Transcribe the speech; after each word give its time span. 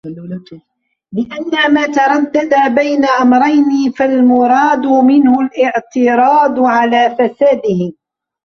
لِأَنَّ 1.13 1.73
مَا 1.73 1.85
تَرَدَّدَ 1.87 2.75
بَيْنَ 2.75 3.05
أَمْرَيْنِ 3.05 3.91
فَالْمُرَادُ 3.97 4.85
مِنْهُ 4.87 5.37
الِاعْتِرَاضُ 5.41 6.59
عَلَى 6.65 7.15
فَسَادِهِ 7.19 7.93